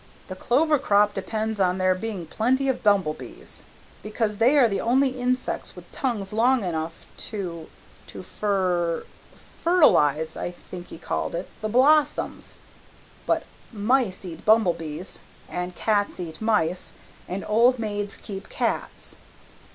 [0.29, 3.61] The clover crop depends on there being plenty of bumble bees,
[4.01, 7.69] because they are the only insects with tongues long enough to
[8.07, 9.05] to fer
[9.63, 12.57] fertilize I think he called it the blossoms.
[13.27, 16.93] But mice eat bumble bees and cats eat mice
[17.27, 19.17] and old maids keep cats.